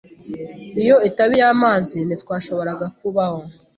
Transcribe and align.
Iyo 0.81 0.95
itaba 1.09 1.33
iy'amazi, 1.37 1.97
ntitwashoboraga 2.03 2.85
kubaho. 2.99 3.41